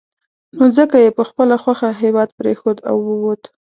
[0.57, 3.43] نو ځکه یې په خپله خوښه هېواد پرېښود او ووت.